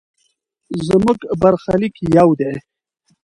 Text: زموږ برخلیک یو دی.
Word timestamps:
زموږ 0.87 1.19
برخلیک 1.41 1.95
یو 2.17 2.29
دی. 2.39 2.51